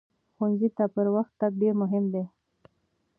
[0.35, 2.23] ښوونځي ته پر وخت تګ ډېر مهم دی.